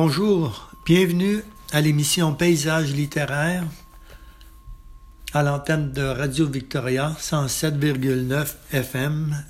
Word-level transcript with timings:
Bonjour, 0.00 0.70
bienvenue 0.86 1.42
à 1.72 1.80
l'émission 1.80 2.32
Paysage 2.32 2.92
littéraire 2.92 3.64
à 5.34 5.42
l'antenne 5.42 5.90
de 5.90 6.02
Radio 6.02 6.46
Victoria 6.46 7.16
107,9 7.20 8.46
FM 8.70 9.44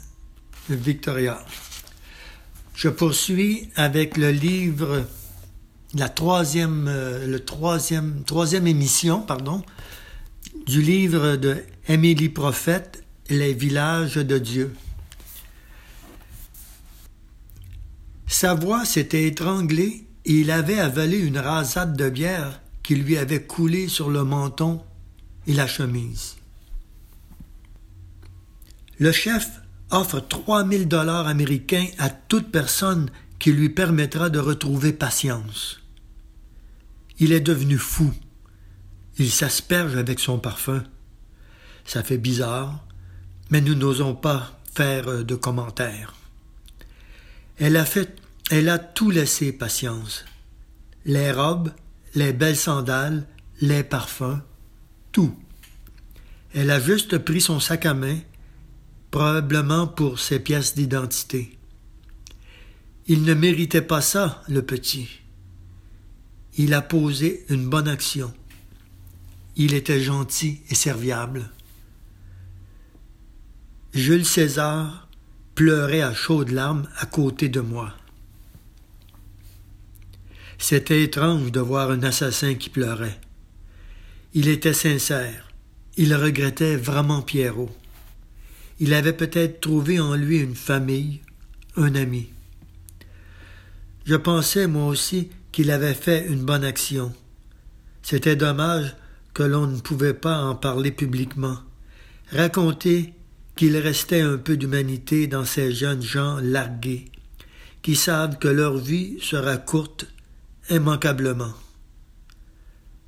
Victoria. 0.71 1.45
Je 2.75 2.89
poursuis 2.89 3.69
avec 3.77 4.17
le 4.17 4.31
livre, 4.31 5.05
la 5.93 6.09
troisième, 6.09 6.87
euh, 6.89 7.27
le 7.27 7.45
troisième, 7.45 8.25
troisième 8.25 8.67
émission, 8.67 9.21
pardon, 9.21 9.63
du 10.67 10.81
livre 10.81 11.37
de 11.37 11.63
Émilie 11.89 12.31
Prophète, 12.31 13.05
Les 13.29 13.53
villages 13.53 14.15
de 14.15 14.39
Dieu. 14.39 14.75
Sa 18.27 18.55
voix 18.55 18.87
s'était 18.87 19.27
étranglée 19.27 20.08
et 20.25 20.41
il 20.41 20.51
avait 20.51 20.79
avalé 20.79 21.19
une 21.19 21.39
rasade 21.39 21.97
de 21.97 22.09
bière 22.09 22.61
qui 22.83 22.97
lui 22.97 23.17
avait 23.17 23.43
coulé 23.43 23.89
sur 23.89 24.11
le 24.11 24.25
menton 24.25 24.83
et 25.47 25.55
la 25.55 25.67
chemise. 25.67 26.37
Le 28.99 29.13
chef 29.13 29.49
offre 29.91 30.21
3000 30.21 30.89
dollars 30.89 31.27
américains 31.27 31.87
à 31.99 32.11
toute 32.11 32.51
personne 32.51 33.11
qui 33.39 33.53
lui 33.53 33.69
permettra 33.69 34.29
de 34.31 34.39
retrouver 34.39 34.93
patience. 34.93 35.81
Il 37.19 37.33
est 37.33 37.41
devenu 37.41 37.79
fou. 37.79 38.13
Il 39.19 39.31
s'asperge 39.31 39.97
avec 39.97 40.21
son 40.21 40.39
parfum. 40.39 40.85
Ça 41.85 42.03
fait 42.03 42.19
bizarre, 42.19 42.85
mais 43.51 43.61
nous 43.61 43.75
n'osons 43.75 44.15
pas 44.15 44.59
faire 44.75 45.25
de 45.25 45.35
commentaires. 45.35 46.15
Elle 47.59 47.77
a 47.77 47.85
fait, 47.85 48.15
elle 48.51 48.69
a 48.71 48.79
tout 48.79 49.11
laissé 49.11 49.53
patience. 49.53 50.25
Les 51.05 51.33
robes, 51.33 51.73
les 52.15 52.33
belles 52.33 52.57
sandales, 52.57 53.27
les 53.61 53.83
parfums, 53.83 54.41
tout. 55.13 55.37
Elle 56.55 56.71
a 56.71 56.81
juste 56.81 57.19
pris 57.19 57.43
son 57.43 57.61
sac 57.61 57.85
à 57.85 57.93
main, 57.93 58.19
probablement 59.11 59.87
pour 59.87 60.19
ses 60.19 60.41
pièces 60.41 60.75
d'identité. 60.75 61.59
Il 63.07 63.23
ne 63.23 63.35
méritait 63.35 63.83
pas 63.83 64.01
ça, 64.01 64.43
le 64.49 64.63
petit. 64.63 65.09
Il 66.57 66.73
a 66.75 66.83
posé 66.83 67.45
une 67.51 67.69
bonne 67.69 67.89
action. 67.89 68.33
Il 69.57 69.75
était 69.75 70.01
gentil 70.01 70.61
et 70.71 70.75
serviable. 70.75 71.51
Jules 73.93 74.27
César 74.27 75.09
pleurait 75.55 76.03
à 76.03 76.15
chaudes 76.15 76.51
larmes 76.51 76.89
à 76.99 77.07
côté 77.07 77.49
de 77.49 77.61
moi. 77.61 77.98
C'était 80.59 81.05
étrange 81.05 81.53
de 81.53 81.61
voir 81.61 81.93
un 81.93 82.03
assassin 82.03 82.55
qui 82.55 82.69
pleurait. 82.69 83.19
Il 84.35 84.49
était 84.49 84.75
sincère. 84.75 85.49
Il 85.97 86.15
regrettait 86.15 86.77
vraiment 86.77 87.23
Pierrot. 87.23 87.71
Il 88.81 88.93
avait 88.93 89.13
peut-être 89.13 89.61
trouvé 89.61 90.01
en 90.01 90.15
lui 90.15 90.39
une 90.39 90.57
famille, 90.57 91.21
un 91.77 91.95
ami. 91.95 92.29
Je 94.05 94.17
pensais, 94.17 94.67
moi 94.67 94.87
aussi, 94.87 95.31
qu'il 95.53 95.71
avait 95.71 95.95
fait 95.95 96.27
une 96.27 96.45
bonne 96.45 96.65
action. 96.65 97.13
C'était 98.03 98.37
dommage 98.37 98.95
que 99.35 99.43
l'on 99.45 99.67
ne 99.67 99.81
pouvait 99.81 100.15
pas 100.15 100.43
en 100.43 100.55
parler 100.55 100.91
publiquement, 100.91 101.59
raconter 102.33 103.15
qu'il 103.55 103.77
restait 103.77 104.21
un 104.21 104.39
peu 104.39 104.57
d'humanité 104.57 105.27
dans 105.27 105.45
ces 105.45 105.73
jeunes 105.73 106.03
gens 106.03 106.39
largués, 106.41 107.07
qui 107.83 107.97
savent 107.97 108.39
que 108.39 108.49
leur 108.49 108.77
vie 108.77 109.19
sera 109.21 109.57
courte 109.57 110.07
immanquablement. 110.71 111.55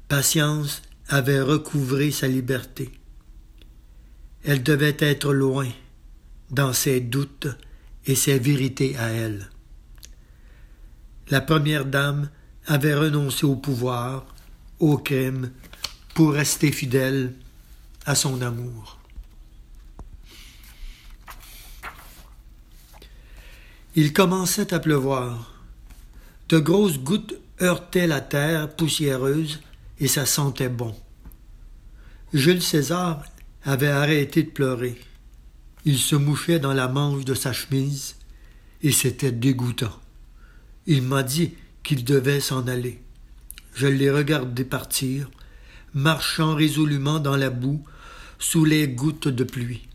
Patience 0.09 0.83
avait 1.09 1.41
recouvré 1.41 2.11
sa 2.11 2.29
liberté. 2.29 2.91
Elle 4.45 4.63
devait 4.63 4.97
être 4.99 5.33
loin, 5.33 5.69
dans 6.51 6.73
ses 6.73 7.01
doutes 7.01 7.49
et 8.07 8.15
ses 8.15 8.39
vérités 8.39 8.97
à 8.97 9.09
elle. 9.09 9.51
La 11.29 11.41
première 11.41 11.85
dame 11.85 12.31
avait 12.67 12.95
renoncé 12.95 13.45
au 13.45 13.57
pouvoir, 13.57 14.27
au 14.79 14.99
crime, 14.99 15.51
pour 16.15 16.33
rester 16.33 16.73
fidèle 16.73 17.35
à 18.07 18.15
son 18.15 18.43
amour. 18.43 18.99
Il 23.97 24.13
commençait 24.13 24.73
à 24.73 24.79
pleuvoir. 24.79 25.55
De 26.49 26.59
grosses 26.59 26.99
gouttes 26.99 27.35
heurtaient 27.61 28.07
la 28.07 28.21
terre 28.21 28.75
poussiéreuse 28.75 29.61
et 29.99 30.09
ça 30.09 30.27
sentait 30.27 30.69
bon. 30.69 30.95
Jules 32.33 32.63
César 32.63 33.23
avait 33.65 33.89
arrêté 33.89 34.43
de 34.43 34.51
pleurer. 34.51 34.99
Il 35.85 35.99
se 35.99 36.17
mouchait 36.17 36.59
dans 36.59 36.73
la 36.73 36.89
manche 36.89 37.25
de 37.25 37.35
sa 37.35 37.53
chemise 37.53 38.17
et 38.83 38.93
c'était 38.93 39.33
dégoûtant. 39.33 39.99
Il 40.87 41.03
m'a 41.03 41.23
dit 41.23 41.55
qu'il 41.83 42.05
devait 42.05 42.41
s'en 42.41 42.67
aller. 42.67 43.03
Je 43.75 43.87
l'ai 43.87 44.11
regardé 44.11 44.65
partir, 44.65 45.31
marchant 45.95 46.55
résolument 46.55 47.21
dans 47.21 47.37
la 47.37 47.51
boue 47.51 47.85
sous 48.39 48.65
les 48.65 48.89
gouttes 48.89 49.29
de 49.29 49.45
pluie. 49.45 49.89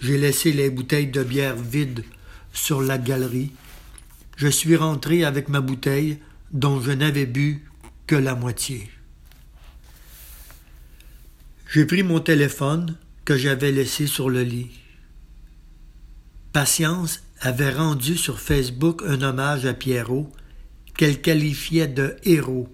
J'ai 0.00 0.18
laissé 0.18 0.52
les 0.52 0.70
bouteilles 0.70 1.08
de 1.08 1.22
bière 1.22 1.56
vides 1.56 2.04
sur 2.52 2.80
la 2.80 2.98
galerie, 2.98 3.52
je 4.36 4.48
suis 4.48 4.76
rentré 4.76 5.24
avec 5.24 5.48
ma 5.48 5.60
bouteille 5.60 6.18
dont 6.54 6.80
je 6.80 6.92
n'avais 6.92 7.26
bu 7.26 7.70
que 8.06 8.14
la 8.14 8.34
moitié. 8.34 8.90
J'ai 11.70 11.84
pris 11.84 12.02
mon 12.02 12.20
téléphone 12.20 12.96
que 13.26 13.36
j'avais 13.36 13.72
laissé 13.72 14.06
sur 14.06 14.30
le 14.30 14.42
lit. 14.42 14.70
Patience 16.52 17.22
avait 17.40 17.72
rendu 17.72 18.16
sur 18.16 18.40
Facebook 18.40 19.02
un 19.06 19.20
hommage 19.20 19.66
à 19.66 19.74
Pierrot 19.74 20.32
qu'elle 20.96 21.20
qualifiait 21.20 21.88
de 21.88 22.16
héros, 22.22 22.68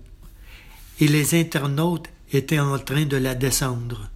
et 1.00 1.08
les 1.08 1.40
internautes 1.40 2.08
étaient 2.32 2.60
en 2.60 2.78
train 2.78 3.06
de 3.06 3.16
la 3.16 3.34
descendre. 3.34 4.10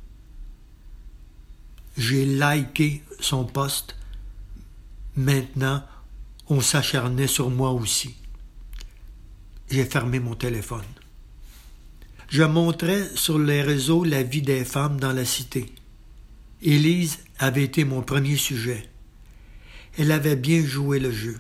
J'ai 1.97 2.27
liké 2.27 3.03
son 3.21 3.45
poste 3.45 3.97
Maintenant, 5.17 5.85
on 6.49 6.61
s'acharnait 6.61 7.29
sur 7.29 7.49
moi 7.51 7.71
aussi. 7.71 8.17
J'ai 9.71 9.85
fermé 9.85 10.21
mon 10.21 10.35
téléphone. 10.35 10.85
Je 12.29 12.43
montrais 12.43 13.05
sur 13.15 13.39
les 13.39 13.63
réseaux 13.63 14.05
la 14.05 14.23
vie 14.23 14.43
des 14.43 14.65
femmes 14.65 14.99
dans 14.99 15.13
la 15.13 15.25
cité. 15.25 15.73
Élise 16.63 17.19
avait 17.39 17.65
été 17.65 17.85
mon 17.85 18.03
premier 18.03 18.37
sujet. 18.37 18.89
Elle 19.99 20.13
avait 20.13 20.37
bien 20.37 20.65
joué 20.65 20.99
le 20.99 21.13
jeu. 21.13 21.39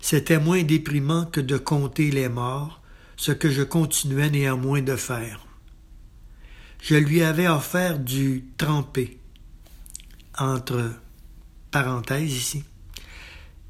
C'était 0.00 0.38
moins 0.38 0.62
déprimant 0.62 1.24
que 1.26 1.40
de 1.40 1.56
compter 1.56 2.10
les 2.10 2.28
morts, 2.28 2.82
ce 3.16 3.32
que 3.32 3.50
je 3.50 3.62
continuais 3.62 4.30
néanmoins 4.30 4.82
de 4.82 4.96
faire. 4.96 5.46
Je 6.82 6.96
lui 6.96 7.22
avais 7.22 7.48
offert 7.48 7.98
du 7.98 8.44
trempé, 8.58 9.18
entre 10.36 10.92
parenthèses 11.70 12.34
ici, 12.34 12.64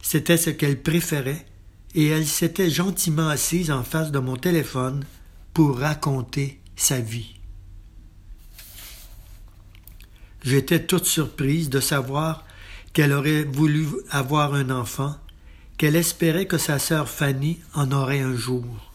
c'était 0.02 0.36
ce 0.36 0.50
qu'elle 0.50 0.82
préférait, 0.82 1.46
et 1.94 2.08
elle 2.08 2.26
s'était 2.26 2.70
gentiment 2.70 3.28
assise 3.28 3.70
en 3.70 3.84
face 3.84 4.10
de 4.10 4.18
mon 4.18 4.36
téléphone 4.36 5.04
pour 5.52 5.78
raconter 5.78 6.60
sa 6.76 7.00
vie. 7.00 7.34
J'étais 10.42 10.84
toute 10.84 11.06
surprise 11.06 11.70
de 11.70 11.80
savoir 11.80 12.44
qu'elle 12.92 13.12
aurait 13.12 13.44
voulu 13.44 13.86
avoir 14.10 14.54
un 14.54 14.70
enfant, 14.70 15.16
qu'elle 15.78 15.96
espérait 15.96 16.46
que 16.46 16.58
sa 16.58 16.78
sœur 16.78 17.08
Fanny 17.08 17.60
en 17.74 17.90
aurait 17.92 18.20
un 18.20 18.36
jour. 18.36 18.92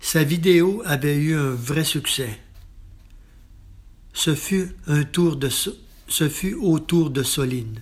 Sa 0.00 0.22
vidéo 0.22 0.82
avait 0.84 1.16
eu 1.16 1.34
un 1.34 1.50
vrai 1.50 1.84
succès. 1.84 2.38
Ce 4.12 4.34
fut 4.34 4.74
un 4.86 5.02
tour 5.04 5.36
de 5.36 5.48
ce 5.48 6.28
fut 6.28 6.54
autour 6.54 7.10
de 7.10 7.22
Soline. 7.22 7.80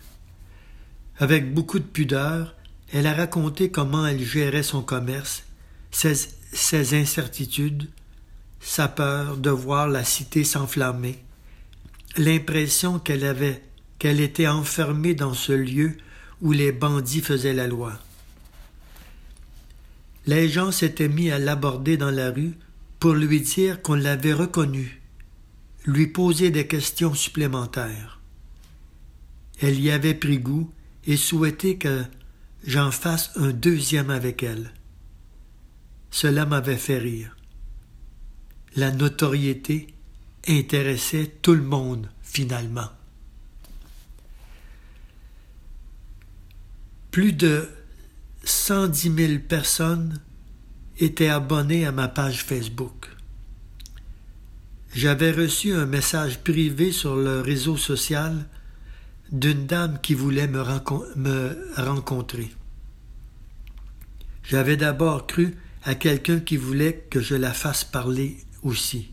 Avec 1.19 1.53
beaucoup 1.53 1.79
de 1.79 1.85
pudeur, 1.85 2.55
elle 2.95 3.09
a 3.09 3.13
raconté 3.13 3.73
comment 3.73 4.07
elle 4.07 4.23
gérait 4.23 4.63
son 4.63 4.81
commerce, 4.81 5.43
ses, 5.91 6.95
incertitudes, 6.95 7.91
sa 8.61 8.87
peur 8.87 9.37
de 9.37 9.51
voir 9.51 9.89
la 9.89 10.05
cité 10.05 10.45
s'enflammer, 10.45 11.19
l'impression 12.17 13.01
qu'elle 13.01 13.25
avait 13.25 13.63
qu'elle 13.99 14.21
était 14.21 14.47
enfermée 14.47 15.15
dans 15.15 15.35
ce 15.35 15.53
lieu 15.53 15.97
où 16.41 16.53
les 16.53 16.71
bandits 16.71 17.21
faisaient 17.21 17.53
la 17.53 17.67
loi. 17.67 17.99
Les 20.27 20.49
gens 20.49 20.71
s'étaient 20.71 21.09
mis 21.09 21.33
à 21.33 21.39
l'aborder 21.41 21.97
dans 21.97 22.13
la 22.13 22.31
rue 22.31 22.55
pour 23.01 23.15
lui 23.15 23.41
dire 23.41 23.83
qu'on 23.83 23.95
l'avait 23.95 24.33
reconnu, 24.33 25.03
lui 25.85 26.07
poser 26.07 26.53
des 26.53 26.69
questions 26.69 27.15
supplémentaires. 27.15 28.21
Elle 29.61 29.81
y 29.81 29.91
avait 29.91 30.15
pris 30.15 30.39
goût 30.39 30.71
et 31.07 31.17
souhaiter 31.17 31.77
que 31.77 32.05
j'en 32.67 32.91
fasse 32.91 33.31
un 33.37 33.51
deuxième 33.51 34.11
avec 34.11 34.43
elle. 34.43 34.73
cela 36.11 36.47
m'avait 36.47 36.77
fait 36.77 36.99
rire. 36.99 37.37
La 38.77 38.93
notoriété 38.93 39.89
intéressait 40.47 41.27
tout 41.43 41.55
le 41.55 41.63
monde 41.63 42.09
finalement. 42.23 42.91
Plus 47.11 47.33
de 47.33 47.69
110 48.45 49.15
000 49.15 49.39
personnes 49.49 50.21
étaient 50.99 51.29
abonnées 51.29 51.87
à 51.87 51.93
ma 51.93 52.09
page 52.09 52.45
Facebook. 52.45 53.09
J'avais 54.95 55.33
reçu 55.33 55.73
un 55.73 55.87
message 55.87 56.39
privé 56.39 56.93
sur 56.93 57.17
le 57.17 57.41
réseau 57.41 57.77
social 57.77 58.47
d'une 59.33 59.67
dame 59.67 59.99
qui 60.01 60.15
voulait 60.15 60.49
me, 60.49 60.63
rencontrer. 61.77 62.51
J'avais 64.43 64.77
d'abord 64.77 65.27
cru 65.27 65.57
à 65.83 65.95
quelqu'un 65.95 66.41
qui 66.41 66.57
voulait 66.57 67.07
que 67.11 67.21
je 67.21 67.35
la 67.35 67.53
fasse 67.53 67.85
parler 67.85 68.39
aussi. 68.63 69.13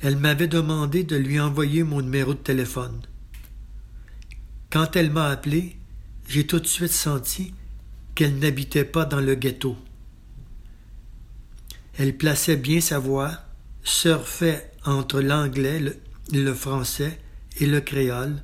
Elle 0.00 0.16
m'avait 0.16 0.48
demandé 0.48 1.04
de 1.04 1.16
lui 1.16 1.40
envoyer 1.40 1.82
mon 1.82 2.00
numéro 2.00 2.34
de 2.34 2.38
téléphone. 2.38 3.00
Quand 4.70 4.96
elle 4.96 5.10
m'a 5.10 5.28
appelé, 5.28 5.76
j'ai 6.28 6.46
tout 6.46 6.60
de 6.60 6.66
suite 6.66 6.92
senti 6.92 7.54
qu'elle 8.14 8.38
n'habitait 8.38 8.84
pas 8.84 9.04
dans 9.04 9.20
le 9.20 9.34
ghetto. 9.34 9.76
Elle 11.96 12.16
plaçait 12.16 12.56
bien 12.56 12.80
sa 12.80 12.98
voix, 12.98 13.32
surfait 13.82 14.70
entre 14.84 15.20
l'anglais, 15.20 15.80
le, 15.80 15.96
le, 16.32 16.54
français 16.54 17.18
et 17.58 17.66
le 17.66 17.80
créole 17.80 18.42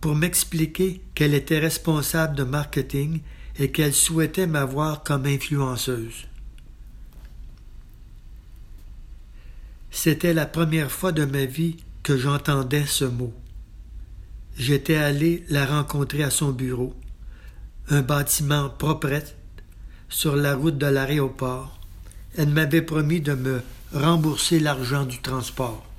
pour 0.00 0.14
m'expliquer 0.14 1.02
qu'elle 1.14 1.34
était 1.34 1.58
responsable 1.58 2.36
de 2.36 2.44
marketing 2.44 3.20
et 3.58 3.70
qu'elle 3.70 3.94
souhaitait 3.94 4.46
m'avoir 4.46 5.02
comme 5.02 5.26
influenceuse. 5.26 6.26
C'était 9.90 10.34
la 10.34 10.46
première 10.46 10.90
fois 10.90 11.12
de 11.12 11.24
ma 11.24 11.44
vie 11.44 11.76
que 12.02 12.16
j'entendais 12.16 12.86
ce 12.86 13.04
mot. 13.04 13.34
J'étais 14.56 14.96
allé 14.96 15.44
la 15.48 15.66
rencontrer 15.66 16.22
à 16.22 16.30
son 16.30 16.50
bureau 16.50 16.94
un 17.88 18.02
bâtiment 18.02 18.70
proprette 18.70 19.36
sur 20.08 20.36
la 20.36 20.54
route 20.54 20.78
de 20.78 20.86
l'aéroport. 20.86 21.80
Elle 22.36 22.50
m'avait 22.50 22.82
promis 22.82 23.20
de 23.20 23.34
me 23.34 23.62
rembourser 23.92 24.60
l'argent 24.60 25.04
du 25.04 25.20
transport. 25.20 25.89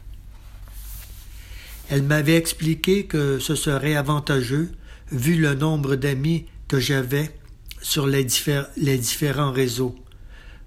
Elle 1.91 2.03
m'avait 2.03 2.37
expliqué 2.37 3.05
que 3.05 3.37
ce 3.39 3.53
serait 3.53 3.97
avantageux, 3.97 4.71
vu 5.11 5.35
le 5.35 5.55
nombre 5.55 5.97
d'amis 5.97 6.45
que 6.69 6.79
j'avais 6.79 7.37
sur 7.81 8.07
les, 8.07 8.23
différents 8.23 9.51
réseaux, 9.51 9.99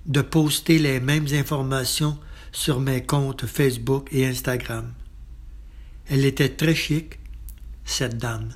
de 0.05 0.21
poster 0.21 0.79
les 0.79 1.01
mêmes 1.01 1.27
informations 1.33 2.19
sur 2.53 2.79
mes 2.79 3.03
comptes 3.03 3.47
Facebook 3.47 4.11
et 4.13 4.27
Instagram. 4.27 4.93
Elle 6.11 6.27
était 6.27 6.51
très 6.51 6.75
chic, 6.75 7.19
cette 7.87 8.19
dame. 8.19 8.51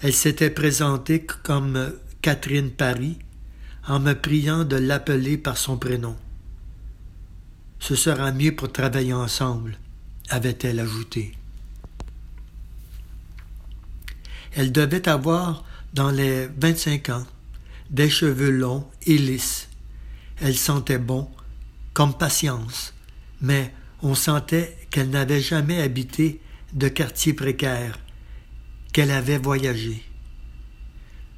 Elle 0.00 0.14
s'était 0.14 0.48
présentée 0.48 1.26
comme 1.42 1.92
Catherine 2.22 2.70
Paris 2.70 3.18
en 3.86 4.00
me 4.00 4.14
priant 4.14 4.64
de 4.64 4.76
l'appeler 4.76 5.36
par 5.36 5.58
son 5.58 5.76
prénom. 5.76 6.16
Ce 7.78 7.94
sera 7.94 8.32
mieux 8.32 8.56
pour 8.56 8.72
travailler 8.72 9.12
ensemble, 9.12 9.76
avait-elle 10.28 10.80
ajouté. 10.80 11.36
Elle 14.52 14.72
devait 14.72 15.08
avoir 15.08 15.64
dans 15.92 16.10
les 16.10 16.46
vingt-cinq 16.46 17.08
ans, 17.08 17.26
des 17.90 18.08
cheveux 18.08 18.50
longs 18.50 18.88
et 19.06 19.18
lisses. 19.18 19.68
Elle 20.40 20.56
sentait 20.56 20.98
bon, 20.98 21.28
comme 21.92 22.16
patience, 22.16 22.94
mais 23.40 23.72
on 24.02 24.14
sentait 24.14 24.76
qu'elle 24.90 25.10
n'avait 25.10 25.40
jamais 25.40 25.80
habité 25.80 26.40
de 26.72 26.88
quartier 26.88 27.32
précaire 27.32 27.98
qu'elle 28.92 29.10
avait 29.10 29.38
voyagé. 29.38 30.02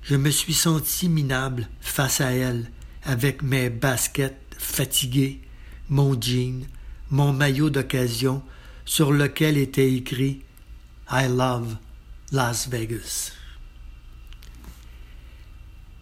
Je 0.03 0.15
me 0.15 0.31
suis 0.31 0.55
senti 0.55 1.09
minable 1.09 1.69
face 1.81 2.21
à 2.21 2.33
elle, 2.33 2.71
avec 3.03 3.43
mes 3.43 3.71
baskets 3.71 4.55
fatiguées, 4.59 5.41
mon 5.89 6.21
jean, 6.21 6.67
mon 7.11 7.33
maillot 7.33 7.71
d'occasion 7.71 8.43
sur 8.87 9.13
lequel 9.13 9.59
était 9.59 9.93
écrit 9.93 10.41
I 11.11 11.29
love 11.29 11.77
Las 12.33 12.69
Vegas. 12.69 13.33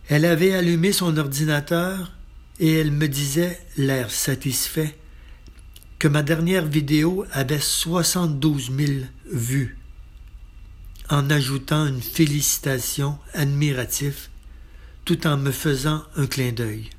Elle 0.08 0.24
avait 0.24 0.54
allumé 0.54 0.92
son 0.92 1.16
ordinateur 1.16 2.12
et 2.60 2.72
elle 2.72 2.92
me 2.92 3.08
disait, 3.08 3.60
l'air 3.76 4.10
satisfait, 4.12 4.96
que 5.98 6.06
ma 6.06 6.22
dernière 6.22 6.66
vidéo 6.66 7.26
avait 7.32 7.58
72 7.58 8.70
000 8.70 8.92
vues 9.32 9.76
en 11.10 11.28
ajoutant 11.30 11.86
une 11.86 12.02
félicitation 12.02 13.18
admirative 13.32 14.28
tout 15.04 15.26
en 15.26 15.36
me 15.36 15.50
faisant 15.50 16.02
un 16.16 16.26
clin 16.26 16.52
d'œil. 16.52 16.90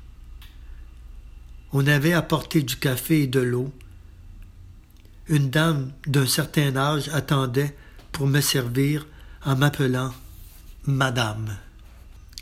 On 1.72 1.86
avait 1.86 2.12
apporté 2.12 2.62
du 2.62 2.76
café 2.76 3.22
et 3.22 3.26
de 3.26 3.40
l'eau. 3.40 3.72
Une 5.28 5.50
dame 5.50 5.92
d'un 6.06 6.26
certain 6.26 6.76
âge 6.76 7.08
attendait 7.08 7.76
pour 8.12 8.26
me 8.28 8.40
servir 8.40 9.06
en 9.44 9.56
m'appelant 9.56 10.14
Madame. 10.86 11.56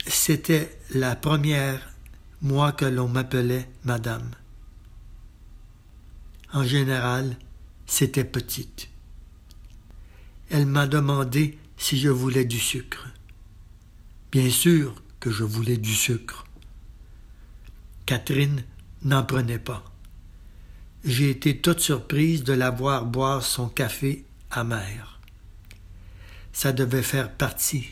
C'était 0.05 0.79
la 0.91 1.15
première 1.15 1.95
moi 2.41 2.71
que 2.71 2.85
l'on 2.85 3.07
m'appelait 3.07 3.67
Madame. 3.83 4.29
En 6.53 6.63
général, 6.63 7.35
c'était 7.87 8.23
petite. 8.23 8.89
Elle 10.51 10.67
m'a 10.67 10.85
demandé 10.85 11.57
si 11.77 11.97
je 11.99 12.09
voulais 12.09 12.45
du 12.45 12.59
sucre. 12.59 13.07
Bien 14.31 14.49
sûr 14.51 15.01
que 15.19 15.31
je 15.31 15.43
voulais 15.43 15.77
du 15.77 15.93
sucre. 15.93 16.45
Catherine 18.05 18.63
n'en 19.01 19.23
prenait 19.23 19.59
pas. 19.59 19.83
J'ai 21.05 21.29
été 21.29 21.57
toute 21.57 21.81
surprise 21.81 22.43
de 22.43 22.53
la 22.53 22.71
voir 22.71 23.05
boire 23.05 23.43
son 23.43 23.69
café 23.69 24.25
amer. 24.49 25.19
Ça 26.51 26.73
devait 26.73 27.03
faire 27.03 27.31
partie 27.31 27.89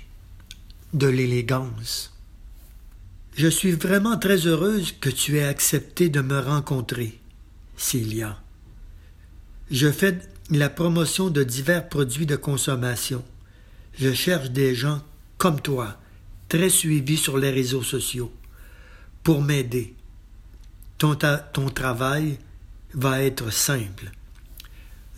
de 0.96 1.06
l'élégance. 1.06 2.12
Je 3.36 3.48
suis 3.48 3.74
vraiment 3.74 4.18
très 4.18 4.48
heureuse 4.48 4.94
que 5.00 5.12
tu 5.12 5.38
aies 5.38 5.46
accepté 5.46 6.10
de 6.10 6.22
me 6.22 6.40
rencontrer, 6.40 7.20
Célia. 7.78 8.42
Je 9.70 9.92
fais 9.92 10.18
la 10.50 10.72
promotion 10.72 11.30
de 11.30 11.44
divers 11.44 11.88
produits 11.90 12.26
de 12.26 12.36
consommation. 12.36 13.24
Je 13.94 14.12
cherche 14.12 14.50
des 14.50 14.74
gens 14.74 15.04
comme 15.38 15.62
toi, 15.62 16.00
très 16.50 16.70
suivis 16.70 17.18
sur 17.18 17.38
les 17.38 17.52
réseaux 17.52 17.84
sociaux, 17.84 18.34
pour 19.22 19.44
m'aider. 19.44 19.94
Ton, 20.98 21.16
ton 21.54 21.70
travail 21.70 22.40
va 22.94 23.22
être 23.22 23.52
simple. 23.52 24.12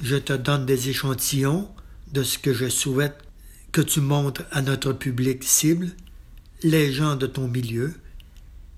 Je 0.01 0.15
te 0.15 0.33
donne 0.33 0.65
des 0.65 0.89
échantillons 0.89 1.69
de 2.11 2.23
ce 2.23 2.37
que 2.37 2.53
je 2.53 2.69
souhaite 2.69 3.17
que 3.71 3.81
tu 3.81 4.01
montres 4.01 4.43
à 4.51 4.61
notre 4.61 4.93
public 4.93 5.43
cible, 5.43 5.91
les 6.63 6.91
gens 6.91 7.15
de 7.15 7.27
ton 7.27 7.47
milieu. 7.47 7.93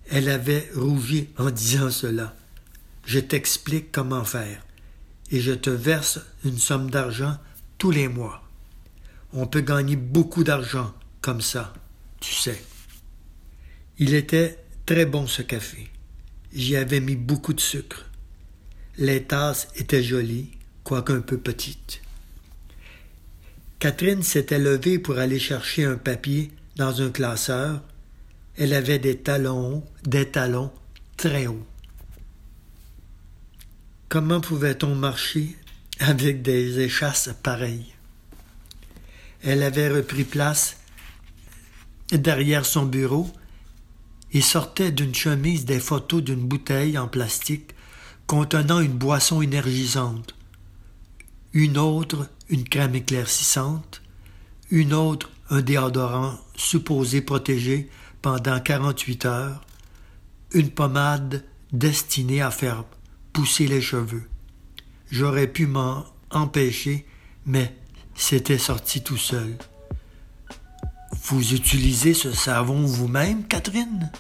Elle 0.10 0.30
avait 0.30 0.70
rougi 0.76 1.28
en 1.38 1.50
disant 1.52 1.92
cela. 1.92 2.36
Je 3.06 3.20
t'explique 3.20 3.92
comment 3.92 4.26
faire 4.26 4.62
et 5.32 5.42
je 5.42 5.52
te 5.52 5.70
verse 5.70 6.20
une 6.46 6.58
somme 6.58 6.90
d'argent 6.90 7.38
tous 7.78 7.92
les 7.92 8.08
mois. 8.08 8.44
On 9.34 9.46
peut 9.46 9.62
gagner 9.62 9.96
beaucoup 9.96 10.44
d'argent 10.44 10.94
comme 11.22 11.42
ça, 11.42 11.74
tu 12.20 12.34
sais. 12.34 12.62
Il 14.00 14.14
était 14.14 14.64
très 14.86 15.06
bon 15.06 15.28
ce 15.28 15.42
café. 15.42 15.90
J'y 16.54 16.76
avais 16.76 17.02
mis 17.02 17.16
beaucoup 17.16 17.54
de 17.54 17.60
sucre. 17.60 18.06
Les 19.00 19.24
tasses 19.24 19.68
étaient 19.76 20.02
jolies, 20.02 20.50
quoique 20.84 21.14
un 21.14 21.22
peu 21.22 21.38
petites. 21.38 22.02
Catherine 23.78 24.24
s'était 24.24 24.58
levée 24.58 24.98
pour 24.98 25.20
aller 25.20 25.38
chercher 25.38 25.86
un 25.86 25.98
papier 25.98 26.52
dans 26.78 27.04
un 27.04 27.12
classeur. 27.12 27.84
Elle 28.58 28.74
avait 28.74 28.98
des 28.98 29.18
talons, 29.18 29.84
des 30.04 30.28
talons 30.28 30.72
très 31.16 31.46
hauts. 31.46 31.66
Comment 34.10 34.42
pouvait-on 34.42 34.96
marcher 34.96 35.56
avec 36.00 36.42
des 36.42 36.80
échasses 36.80 37.30
pareilles? 37.44 37.94
Elle 39.44 39.62
avait 39.62 39.90
repris 39.90 40.24
place 40.24 40.78
derrière 42.12 42.66
son 42.66 42.88
bureau 42.88 43.30
et 44.34 44.42
sortait 44.42 44.92
d'une 44.92 45.14
chemise 45.14 45.66
des 45.66 45.80
photos 45.80 46.24
d'une 46.24 46.48
bouteille 46.48 46.98
en 46.98 47.08
plastique 47.08 47.76
contenant 48.28 48.82
une 48.82 48.98
boisson 48.98 49.42
énergisante, 49.42 50.36
une 51.54 51.78
autre 51.78 52.30
une 52.50 52.68
crème 52.68 52.96
éclaircissante, 52.96 54.02
une 54.72 54.94
autre 54.94 55.32
un 55.50 55.62
déodorant 55.62 56.38
supposé 56.56 57.22
protéger 57.22 57.90
pendant 58.22 58.60
48 58.60 59.26
heures, 59.26 59.66
une 60.54 60.70
pommade 60.70 61.44
destinée 61.72 62.42
à 62.42 62.52
faire 62.52 62.84
pousser 63.34 63.68
les 63.68 63.82
cheveux. 63.82 64.24
J'aurais 65.12 65.48
pu 65.48 65.68
m'en 65.68 66.06
empêcher, 66.32 67.06
mais 67.46 67.76
c'était 68.16 68.58
sorti 68.58 69.02
tout 69.02 69.18
seul. 69.18 69.58
Vous 71.24 71.54
utilisez 71.54 72.14
ce 72.14 72.32
savon 72.32 72.86
vous-même, 72.86 73.46
Catherine? 73.48 74.12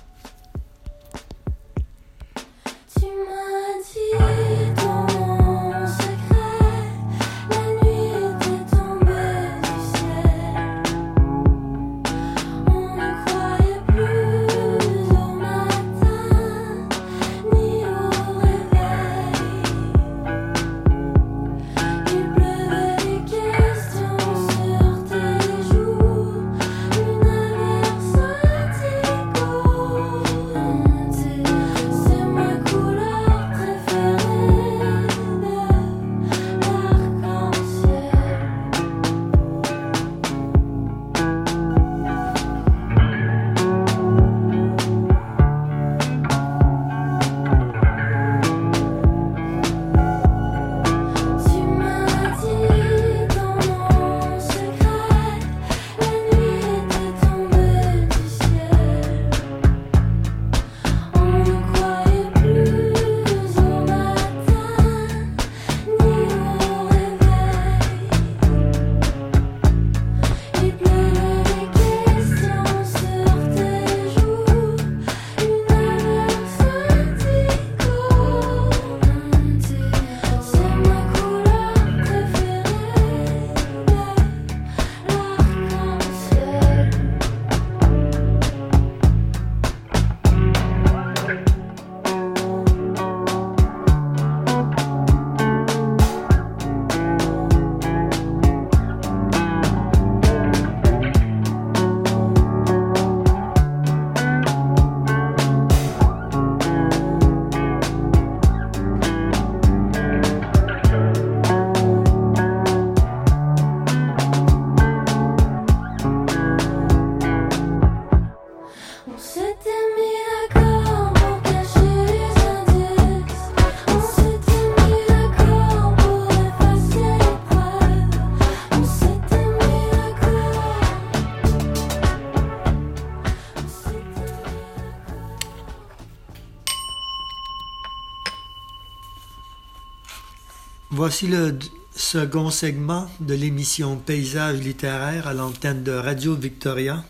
Voici 141.07 141.27
le 141.27 141.57
second 141.95 142.49
segment 142.49 143.09
de 143.21 143.33
l'émission 143.33 143.95
Paysage 143.95 144.59
littéraire 144.59 145.25
à 145.25 145.33
l'antenne 145.33 145.81
de 145.81 145.93
Radio 145.93 146.35
Victoria, 146.35 147.01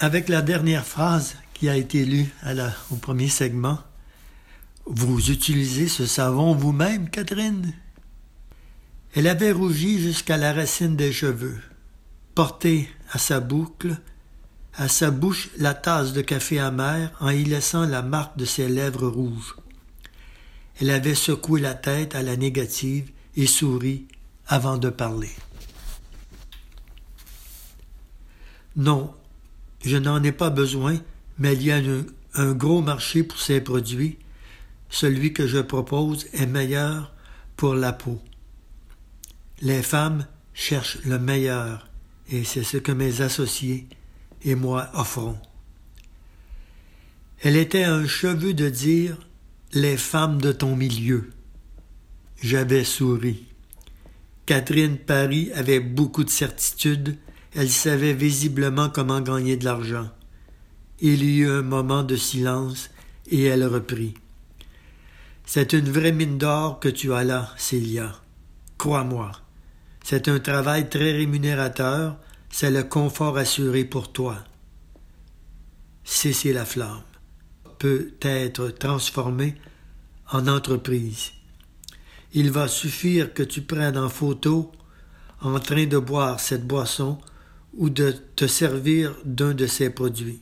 avec 0.00 0.28
la 0.28 0.42
dernière 0.42 0.84
phrase 0.84 1.36
qui 1.52 1.68
a 1.68 1.76
été 1.76 2.04
lue 2.04 2.34
au 2.90 2.96
premier 2.96 3.28
segment. 3.28 3.78
Vous 4.86 5.30
utilisez 5.30 5.86
ce 5.86 6.04
savon 6.04 6.52
vous-même, 6.56 7.10
Catherine? 7.10 7.72
Elle 9.14 9.28
avait 9.28 9.52
rougi 9.52 10.00
jusqu'à 10.00 10.36
la 10.36 10.52
racine 10.52 10.96
des 10.96 11.12
cheveux, 11.12 11.60
porté 12.34 12.88
à 13.12 13.18
sa 13.18 13.38
boucle, 13.38 13.96
à 14.74 14.88
sa 14.88 15.12
bouche 15.12 15.48
la 15.58 15.74
tasse 15.74 16.12
de 16.12 16.22
café 16.22 16.58
amer 16.58 17.12
en 17.20 17.30
y 17.30 17.44
laissant 17.44 17.86
la 17.86 18.02
marque 18.02 18.36
de 18.36 18.44
ses 18.44 18.68
lèvres 18.68 19.06
rouges. 19.06 19.54
Elle 20.80 20.90
avait 20.90 21.14
secoué 21.14 21.60
la 21.60 21.74
tête 21.74 22.14
à 22.14 22.22
la 22.22 22.36
négative 22.36 23.10
et 23.36 23.46
souri 23.46 24.06
avant 24.46 24.76
de 24.76 24.90
parler. 24.90 25.30
Non, 28.76 29.14
je 29.84 29.96
n'en 29.96 30.22
ai 30.22 30.32
pas 30.32 30.50
besoin, 30.50 30.98
mais 31.38 31.54
il 31.54 31.62
y 31.62 31.70
a 31.70 31.80
un, 32.34 32.52
gros 32.52 32.82
marché 32.82 33.22
pour 33.22 33.38
ces 33.38 33.60
produits. 33.60 34.18
Celui 34.90 35.32
que 35.32 35.46
je 35.46 35.58
propose 35.58 36.26
est 36.32 36.46
meilleur 36.46 37.12
pour 37.56 37.74
la 37.74 37.92
peau. 37.92 38.20
Les 39.60 39.82
femmes 39.82 40.26
cherchent 40.54 40.98
le 41.04 41.18
meilleur, 41.18 41.88
et 42.28 42.44
c'est 42.44 42.64
ce 42.64 42.76
que 42.76 42.92
mes 42.92 43.20
associés 43.20 43.86
et 44.42 44.54
moi 44.56 44.90
offrons. 44.94 45.38
Elle 47.42 47.56
était 47.56 47.84
un 47.84 48.06
cheveu 48.06 48.54
de 48.54 48.68
dire 48.68 49.18
les 49.74 49.96
femmes 49.96 50.40
de 50.40 50.52
ton 50.52 50.76
milieu. 50.76 51.30
J'avais 52.40 52.84
souri. 52.84 53.44
Catherine 54.46 54.98
Paris 54.98 55.50
avait 55.52 55.80
beaucoup 55.80 56.22
de 56.22 56.30
certitude, 56.30 57.16
elle 57.56 57.68
savait 57.70 58.12
visiblement 58.12 58.88
comment 58.88 59.20
gagner 59.20 59.56
de 59.56 59.64
l'argent. 59.64 60.08
Il 61.00 61.24
y 61.24 61.40
eut 61.40 61.50
un 61.50 61.62
moment 61.62 62.04
de 62.04 62.14
silence 62.14 62.88
et 63.26 63.42
elle 63.42 63.66
reprit. 63.66 64.14
C'est 65.44 65.72
une 65.72 65.90
vraie 65.90 66.12
mine 66.12 66.38
d'or 66.38 66.78
que 66.78 66.88
tu 66.88 67.12
as 67.12 67.24
là, 67.24 67.52
Célia. 67.56 68.12
Crois-moi. 68.78 69.32
C'est 70.04 70.28
un 70.28 70.38
travail 70.38 70.88
très 70.88 71.10
rémunérateur, 71.10 72.16
c'est 72.48 72.70
le 72.70 72.84
confort 72.84 73.38
assuré 73.38 73.84
pour 73.84 74.12
toi. 74.12 74.44
Cessez 76.04 76.52
la 76.52 76.64
flamme 76.64 77.02
peut 77.84 78.14
être 78.22 78.70
transformé 78.70 79.56
en 80.32 80.48
entreprise. 80.48 81.32
Il 82.32 82.50
va 82.50 82.66
suffire 82.66 83.34
que 83.34 83.42
tu 83.42 83.60
prennes 83.60 83.98
en 83.98 84.08
photo 84.08 84.72
en 85.42 85.60
train 85.60 85.84
de 85.84 85.98
boire 85.98 86.40
cette 86.40 86.66
boisson 86.66 87.18
ou 87.74 87.90
de 87.90 88.10
te 88.36 88.46
servir 88.46 89.14
d'un 89.26 89.52
de 89.52 89.66
ces 89.66 89.90
produits. 89.90 90.40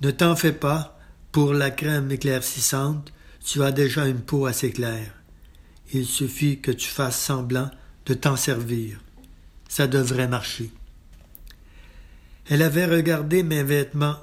Ne 0.00 0.10
t'en 0.10 0.34
fais 0.34 0.54
pas, 0.54 0.98
pour 1.32 1.52
la 1.52 1.70
crème 1.70 2.10
éclaircissante, 2.10 3.12
tu 3.44 3.62
as 3.62 3.70
déjà 3.70 4.08
une 4.08 4.22
peau 4.22 4.46
assez 4.46 4.72
claire. 4.72 5.12
Il 5.92 6.06
suffit 6.06 6.60
que 6.60 6.72
tu 6.72 6.88
fasses 6.88 7.20
semblant 7.20 7.70
de 8.06 8.14
t'en 8.14 8.36
servir. 8.36 8.98
Ça 9.68 9.86
devrait 9.86 10.28
marcher. 10.28 10.70
Elle 12.48 12.62
avait 12.62 12.86
regardé 12.86 13.42
mes 13.42 13.62
vêtements 13.62 14.16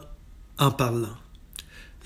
en 0.58 0.72
parlant. 0.72 1.19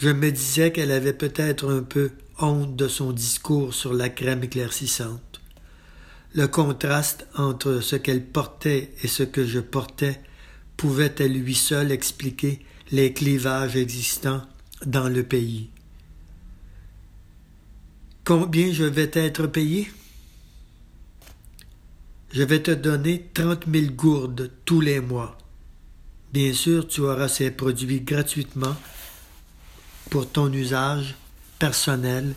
Je 0.03 0.09
me 0.09 0.33
disais 0.33 0.73
qu'elle 0.73 0.91
avait 0.91 1.13
peut-être 1.13 1.71
un 1.71 1.81
peu 1.81 2.11
honte 2.37 2.75
de 2.75 2.89
son 2.89 3.13
discours 3.13 3.73
sur 3.73 3.93
la 3.93 4.09
crème 4.09 4.43
éclaircissante. 4.43 5.39
Le 6.35 6.49
contraste 6.49 7.25
entre 7.37 7.79
ce 7.79 7.95
qu'elle 7.95 8.25
portait 8.25 8.91
et 9.01 9.07
ce 9.07 9.23
que 9.23 9.45
je 9.45 9.61
portais 9.61 10.19
pouvait 10.75 11.21
à 11.21 11.25
lui 11.25 11.55
seul 11.55 11.89
expliquer 11.89 12.65
les 12.91 13.13
clivages 13.13 13.77
existants 13.77 14.41
dans 14.85 15.07
le 15.07 15.23
pays. 15.23 15.69
Combien 18.25 18.73
je 18.73 18.83
vais 18.83 19.11
être 19.13 19.47
payé? 19.47 19.89
Je 22.33 22.43
vais 22.43 22.61
te 22.61 22.71
donner 22.71 23.29
trente 23.33 23.67
mille 23.67 23.95
gourdes 23.95 24.51
tous 24.65 24.81
les 24.81 24.99
mois. 24.99 25.37
Bien 26.33 26.51
sûr, 26.51 26.89
tu 26.89 26.99
auras 26.99 27.29
ces 27.29 27.51
produits 27.51 28.01
gratuitement 28.01 28.75
pour 30.13 30.29
ton 30.29 30.53
usage 30.53 31.15
personnel 31.57 32.35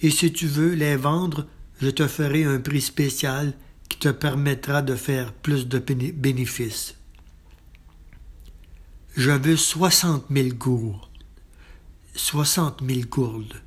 et 0.00 0.10
si 0.10 0.32
tu 0.32 0.46
veux 0.46 0.72
les 0.72 0.96
vendre, 0.96 1.46
je 1.82 1.90
te 1.90 2.08
ferai 2.08 2.44
un 2.44 2.58
prix 2.58 2.80
spécial 2.80 3.52
qui 3.90 3.98
te 3.98 4.08
permettra 4.08 4.80
de 4.80 4.94
faire 4.94 5.34
plus 5.34 5.68
de 5.68 5.78
bénéfices. 5.78 6.94
Je 9.18 9.32
veux 9.32 9.58
soixante 9.58 10.30
mille 10.30 10.54
gourdes. 10.54 11.06
Soixante 12.14 12.80
mille 12.80 13.06
gourdes, 13.06 13.60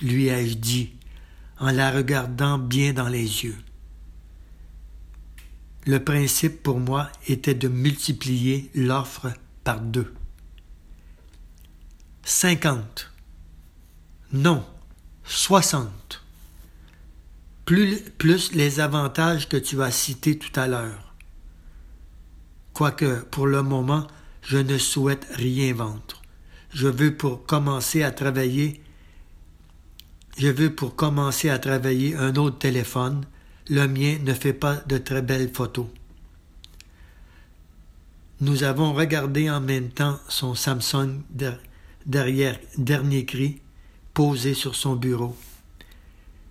lui 0.00 0.26
ai-je 0.26 0.56
dit, 0.56 0.90
en 1.60 1.70
la 1.70 1.92
regardant 1.92 2.58
bien 2.58 2.92
dans 2.92 3.08
les 3.08 3.44
yeux. 3.44 3.58
Le 5.86 6.02
principe 6.02 6.64
pour 6.64 6.80
moi 6.80 7.10
était 7.28 7.54
de 7.54 7.68
multiplier 7.68 8.72
l'offre 8.74 9.28
par 9.62 9.80
deux. 9.80 10.12
Cinquante. 12.24 13.10
Non, 14.32 14.64
soixante. 15.24 16.22
Plus, 17.64 18.00
plus 18.18 18.52
les 18.52 18.80
avantages 18.80 19.48
que 19.48 19.56
tu 19.56 19.82
as 19.82 19.90
cités 19.90 20.38
tout 20.38 20.58
à 20.58 20.66
l'heure. 20.66 21.14
Quoique, 22.72 23.22
pour 23.30 23.46
le 23.46 23.62
moment, 23.62 24.06
je 24.42 24.58
ne 24.58 24.78
souhaite 24.78 25.26
rien 25.34 25.74
vendre. 25.74 26.22
Je 26.70 26.88
veux 26.88 27.14
pour 27.16 27.44
commencer 27.44 28.02
à 28.02 28.10
travailler 28.10 28.82
je 30.38 30.48
veux 30.48 30.74
pour 30.74 30.96
commencer 30.96 31.50
à 31.50 31.58
travailler 31.58 32.16
un 32.16 32.36
autre 32.36 32.58
téléphone. 32.58 33.24
Le 33.68 33.86
mien 33.86 34.16
ne 34.22 34.32
fait 34.32 34.54
pas 34.54 34.76
de 34.86 34.98
très 34.98 35.22
belles 35.22 35.50
photos. 35.52 35.86
Nous 38.40 38.64
avons 38.64 38.92
regardé 38.92 39.50
en 39.50 39.60
même 39.60 39.90
temps 39.90 40.18
son 40.28 40.54
Samsung 40.54 41.20
derrière 42.06 42.58
dernier 42.76 43.24
cri 43.24 43.60
posé 44.14 44.54
sur 44.54 44.74
son 44.74 44.96
bureau. 44.96 45.36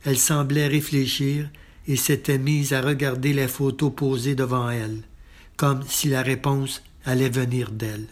Elle 0.04 0.18
semblait 0.18 0.68
réfléchir 0.68 1.50
et 1.88 1.96
s'était 1.96 2.38
mise 2.38 2.74
à 2.74 2.82
regarder 2.82 3.34
les 3.34 3.48
photos 3.48 3.94
posées 3.96 4.36
devant 4.36 4.70
elle, 4.70 5.02
comme 5.58 5.84
si 5.88 6.10
la 6.10 6.22
réponse 6.22 6.82
allait 7.06 7.30
venir 7.30 7.72
d'elle. 7.72 8.08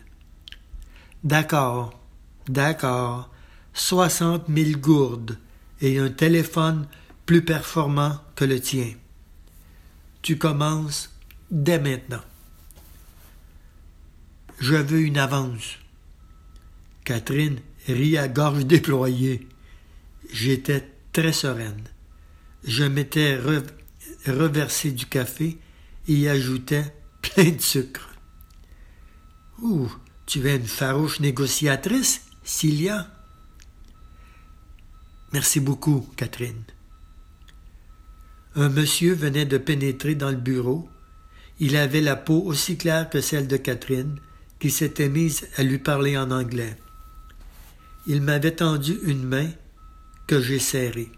D'accord, 1.24 2.00
d'accord, 2.48 3.30
soixante 3.74 4.50
mille 4.50 4.78
gourdes 4.78 5.38
et 5.82 5.98
un 5.98 6.10
téléphone 6.10 6.88
plus 7.26 7.44
performant 7.44 8.20
que 8.36 8.46
le 8.46 8.60
tien. 8.60 8.92
Tu 10.22 10.38
commences 10.38 11.12
dès 11.52 11.80
maintenant. 11.80 12.22
Je 14.60 14.76
veux 14.76 15.02
une 15.02 15.18
avance. 15.18 15.78
Catherine 17.10 17.60
rit 17.88 18.20
à 18.20 18.28
gorge 18.28 18.68
déployée. 18.68 19.48
J'étais 20.32 20.88
très 21.12 21.34
sereine. 21.34 21.86
Je 22.64 22.84
m'étais 22.84 23.36
reversé 24.28 24.92
du 24.92 25.08
café 25.08 25.58
et 26.08 26.14
y 26.14 26.28
ajoutais 26.28 26.86
plein 27.24 27.50
de 27.50 27.60
sucre. 27.60 28.12
Ouh, 29.64 29.92
tu 30.28 30.48
es 30.48 30.58
une 30.58 30.68
farouche 30.68 31.20
négociatrice, 31.20 32.26
Cilia. 32.44 33.08
Merci 35.34 35.62
beaucoup, 35.62 36.08
Catherine. 36.16 36.64
Un 38.54 38.70
monsieur 38.70 39.16
venait 39.16 39.48
de 39.48 39.58
pénétrer 39.58 40.14
dans 40.14 40.30
le 40.30 40.38
bureau. 40.38 40.88
Il 41.60 41.76
avait 41.76 42.02
la 42.02 42.16
peau 42.16 42.44
aussi 42.46 42.78
claire 42.78 43.10
que 43.10 43.20
celle 43.20 43.48
de 43.48 43.58
Catherine, 43.58 44.20
qui 44.60 44.70
s'était 44.70 45.10
mise 45.10 45.48
à 45.58 45.64
lui 45.64 45.80
parler 45.80 46.16
en 46.16 46.30
anglais. 46.30 46.78
Il 48.10 48.24
m'avait 48.24 48.56
tendu 48.56 48.98
une 49.04 49.24
main 49.24 49.52
que 50.26 50.42
j'ai 50.42 50.58
serrée. 50.58 51.12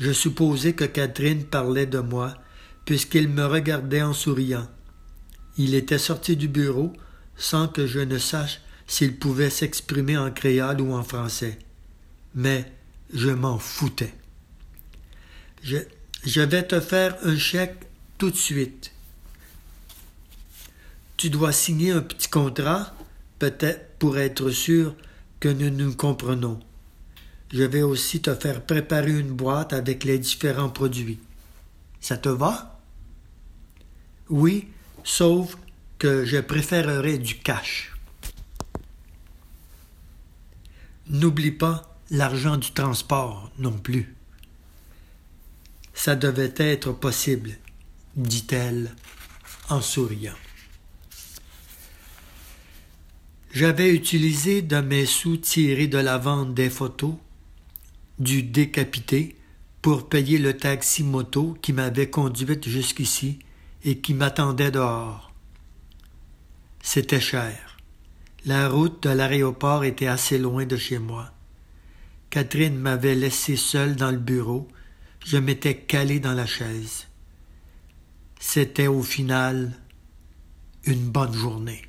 Je 0.00 0.10
supposais 0.10 0.72
que 0.72 0.84
Catherine 0.84 1.44
parlait 1.44 1.86
de 1.86 2.00
moi, 2.00 2.34
puisqu'il 2.84 3.28
me 3.28 3.46
regardait 3.46 4.02
en 4.02 4.12
souriant. 4.12 4.66
Il 5.56 5.76
était 5.76 5.98
sorti 5.98 6.36
du 6.36 6.48
bureau 6.48 6.92
sans 7.36 7.68
que 7.68 7.86
je 7.86 8.00
ne 8.00 8.18
sache 8.18 8.60
s'il 8.88 9.20
pouvait 9.20 9.50
s'exprimer 9.50 10.18
en 10.18 10.32
créole 10.32 10.80
ou 10.80 10.94
en 10.94 11.04
français. 11.04 11.60
Mais 12.34 12.72
je 13.14 13.30
m'en 13.30 13.60
foutais. 13.60 14.14
Je, 15.62 15.76
je 16.24 16.40
vais 16.40 16.66
te 16.66 16.80
faire 16.80 17.16
un 17.22 17.38
chèque 17.38 17.86
tout 18.18 18.32
de 18.32 18.36
suite. 18.36 18.90
Tu 21.16 21.30
dois 21.30 21.52
signer 21.52 21.92
un 21.92 22.00
petit 22.00 22.28
contrat, 22.28 22.96
peut-être 23.38 23.96
pour 24.00 24.18
être 24.18 24.50
sûr 24.50 24.96
que 25.40 25.48
nous 25.48 25.70
nous 25.70 25.94
comprenons. 25.94 26.60
Je 27.52 27.62
vais 27.62 27.82
aussi 27.82 28.20
te 28.20 28.34
faire 28.34 28.64
préparer 28.64 29.18
une 29.18 29.32
boîte 29.32 29.72
avec 29.72 30.04
les 30.04 30.18
différents 30.18 30.68
produits. 30.68 31.20
Ça 32.00 32.16
te 32.16 32.28
va? 32.28 32.80
Oui, 34.28 34.68
sauf 35.04 35.56
que 35.98 36.24
je 36.24 36.38
préférerais 36.38 37.18
du 37.18 37.38
cash. 37.38 37.94
N'oublie 41.08 41.52
pas 41.52 41.96
l'argent 42.10 42.58
du 42.58 42.70
transport 42.72 43.50
non 43.58 43.72
plus. 43.72 44.14
Ça 45.94 46.14
devait 46.14 46.54
être 46.58 46.92
possible, 46.92 47.52
dit-elle 48.14 48.94
en 49.70 49.80
souriant. 49.80 50.36
J'avais 53.58 53.92
utilisé 53.92 54.62
de 54.62 54.76
mes 54.76 55.04
sous 55.04 55.36
tirés 55.36 55.88
de 55.88 55.98
la 55.98 56.16
vente 56.16 56.54
des 56.54 56.70
photos 56.70 57.14
du 58.20 58.44
décapité 58.44 59.34
pour 59.82 60.08
payer 60.08 60.38
le 60.38 60.56
taxi 60.56 61.02
moto 61.02 61.58
qui 61.60 61.72
m'avait 61.72 62.08
conduite 62.08 62.68
jusqu'ici 62.68 63.40
et 63.82 63.98
qui 63.98 64.14
m'attendait 64.14 64.70
dehors. 64.70 65.32
C'était 66.82 67.20
cher. 67.20 67.78
La 68.44 68.68
route 68.68 69.02
de 69.02 69.10
l'aéroport 69.10 69.82
était 69.82 70.06
assez 70.06 70.38
loin 70.38 70.64
de 70.64 70.76
chez 70.76 71.00
moi. 71.00 71.32
Catherine 72.30 72.78
m'avait 72.78 73.16
laissé 73.16 73.56
seule 73.56 73.96
dans 73.96 74.12
le 74.12 74.18
bureau. 74.18 74.68
Je 75.26 75.36
m'étais 75.36 75.78
calé 75.78 76.20
dans 76.20 76.34
la 76.34 76.46
chaise. 76.46 77.08
C'était 78.38 78.86
au 78.86 79.02
final 79.02 79.72
une 80.84 81.10
bonne 81.10 81.34
journée. 81.34 81.82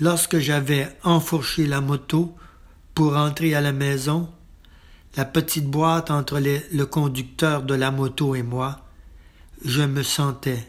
Lorsque 0.00 0.38
j'avais 0.38 0.88
enfourché 1.04 1.66
la 1.66 1.82
moto 1.82 2.34
pour 2.94 3.16
entrer 3.16 3.54
à 3.54 3.60
la 3.60 3.72
maison, 3.72 4.30
la 5.16 5.26
petite 5.26 5.66
boîte 5.66 6.10
entre 6.10 6.40
le 6.40 6.84
conducteur 6.84 7.62
de 7.62 7.74
la 7.74 7.90
moto 7.90 8.34
et 8.34 8.42
moi, 8.42 8.80
je 9.62 9.82
me 9.82 10.02
sentais 10.02 10.66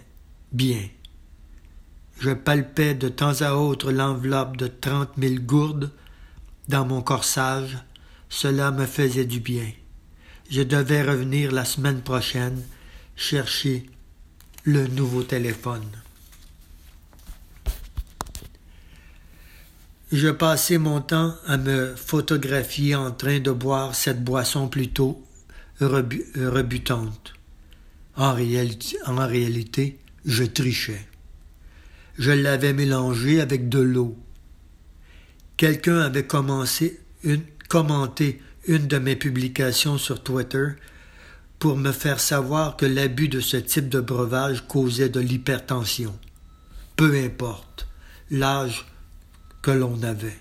bien. 0.51 0.81
Je 2.19 2.31
palpais 2.31 2.93
de 2.93 3.07
temps 3.07 3.41
à 3.41 3.53
autre 3.53 3.91
l'enveloppe 3.91 4.57
de 4.57 4.67
trente 4.67 5.15
mille 5.17 5.45
gourdes 5.45 5.91
dans 6.67 6.85
mon 6.85 7.01
corsage, 7.01 7.77
cela 8.29 8.71
me 8.71 8.85
faisait 8.85 9.25
du 9.25 9.39
bien. 9.39 9.71
Je 10.49 10.61
devais 10.61 11.03
revenir 11.03 11.51
la 11.51 11.63
semaine 11.63 12.01
prochaine 12.01 12.61
chercher 13.15 13.89
le 14.63 14.87
nouveau 14.87 15.23
téléphone. 15.23 15.87
Je 20.11 20.27
passais 20.27 20.77
mon 20.77 20.99
temps 20.99 21.35
à 21.47 21.57
me 21.57 21.95
photographier 21.95 22.95
en 22.95 23.11
train 23.11 23.39
de 23.39 23.51
boire 23.51 23.95
cette 23.95 24.23
boisson 24.23 24.67
plutôt 24.67 25.25
rebutante. 25.79 27.33
En 28.17 28.33
réalité, 28.33 29.99
je 30.25 30.43
trichais. 30.43 31.07
Je 32.17 32.31
l'avais 32.31 32.73
mélangé 32.73 33.39
avec 33.39 33.69
de 33.69 33.79
l'eau 33.79 34.17
Quelqu'un 35.61 35.99
avait 35.99 36.25
commencé 36.25 36.99
commenté 37.69 38.41
une 38.65 38.87
de 38.87 38.97
mes 38.97 39.15
publications 39.15 39.99
sur 39.99 40.23
Twitter 40.23 40.69
pour 41.59 41.77
me 41.77 41.91
faire 41.91 42.19
savoir 42.19 42.77
que 42.77 42.87
l'abus 42.87 43.27
de 43.27 43.39
ce 43.39 43.57
type 43.57 43.87
de 43.87 43.99
breuvage 43.99 44.67
causait 44.67 45.09
de 45.09 45.19
l'hypertension. 45.19 46.17
Peu 46.95 47.15
importe 47.15 47.87
l'âge 48.31 48.90
que 49.61 49.71
l'on 49.71 50.01
avait. 50.03 50.39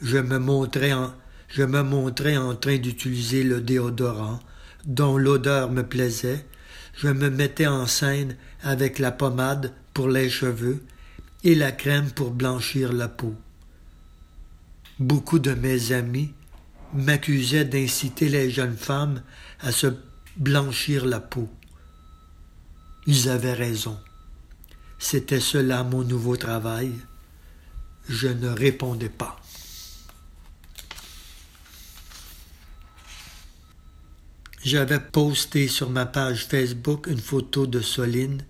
Je 0.00 0.18
me 0.18 0.38
montrais 0.38 0.92
en, 2.36 2.54
train 2.54 2.76
d'utiliser 2.76 3.42
le 3.42 3.60
déodorant, 3.60 4.40
dont 4.84 5.16
l'odeur 5.16 5.70
me 5.70 5.82
plaisait. 5.82 6.46
Je 6.94 7.08
me 7.08 7.30
mettais 7.30 7.66
en 7.66 7.86
scène 7.86 8.36
avec 8.62 8.98
la 8.98 9.12
pommade 9.12 9.72
pour 9.94 10.08
les 10.08 10.30
cheveux 10.30 10.82
et 11.44 11.54
la 11.54 11.72
crème 11.72 12.10
pour 12.10 12.30
blanchir 12.30 12.92
la 12.92 13.08
peau. 13.08 13.34
Beaucoup 14.98 15.38
de 15.38 15.52
mes 15.52 15.92
amis 15.92 16.32
m'accusaient 16.94 17.64
d'inciter 17.64 18.28
les 18.28 18.50
jeunes 18.50 18.76
femmes 18.76 19.22
à 19.60 19.72
se 19.72 19.88
blanchir 20.36 21.04
la 21.06 21.20
peau. 21.20 21.48
Ils 23.06 23.28
avaient 23.28 23.52
raison. 23.52 23.98
C'était 24.98 25.40
cela 25.40 25.84
mon 25.84 26.02
nouveau 26.02 26.36
travail 26.36 26.92
je 28.08 28.28
ne 28.28 28.48
répondais 28.48 29.08
pas. 29.08 29.40
J'avais 34.62 34.98
posté 34.98 35.68
sur 35.68 35.90
ma 35.90 36.06
page 36.06 36.46
Facebook 36.46 37.06
une 37.06 37.20
photo 37.20 37.66
de 37.66 37.80
Soline 37.80 38.42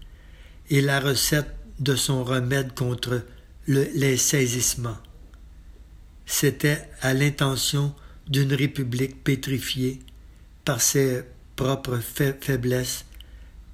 et 0.70 0.80
la 0.80 0.98
recette 0.98 1.54
de 1.78 1.94
son 1.94 2.24
remède 2.24 2.74
contre 2.74 3.22
le, 3.66 3.86
les 3.94 4.16
saisissements. 4.16 4.96
C'était 6.24 6.88
à 7.02 7.12
l'intention 7.12 7.94
d'une 8.28 8.54
république 8.54 9.22
pétrifiée 9.22 10.00
par 10.64 10.80
ses 10.80 11.22
propres 11.54 11.98
faiblesses, 11.98 13.04